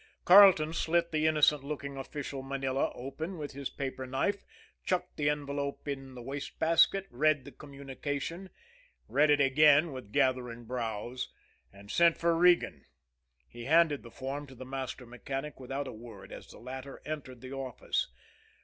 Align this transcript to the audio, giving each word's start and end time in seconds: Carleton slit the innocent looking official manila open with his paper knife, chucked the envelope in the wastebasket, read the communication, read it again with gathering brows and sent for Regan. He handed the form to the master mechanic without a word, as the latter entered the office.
Carleton 0.25 0.73
slit 0.73 1.11
the 1.11 1.27
innocent 1.27 1.63
looking 1.63 1.95
official 1.95 2.41
manila 2.41 2.91
open 2.95 3.37
with 3.37 3.51
his 3.51 3.69
paper 3.69 4.07
knife, 4.07 4.43
chucked 4.83 5.15
the 5.15 5.29
envelope 5.29 5.87
in 5.87 6.15
the 6.15 6.23
wastebasket, 6.23 7.05
read 7.11 7.45
the 7.45 7.51
communication, 7.51 8.49
read 9.07 9.29
it 9.29 9.39
again 9.39 9.91
with 9.91 10.11
gathering 10.11 10.65
brows 10.65 11.31
and 11.71 11.91
sent 11.91 12.17
for 12.17 12.35
Regan. 12.35 12.83
He 13.47 13.65
handed 13.65 14.01
the 14.01 14.09
form 14.09 14.47
to 14.47 14.55
the 14.55 14.65
master 14.65 15.05
mechanic 15.05 15.59
without 15.59 15.87
a 15.87 15.93
word, 15.93 16.31
as 16.31 16.47
the 16.47 16.57
latter 16.57 16.99
entered 17.05 17.41
the 17.41 17.53
office. 17.53 18.07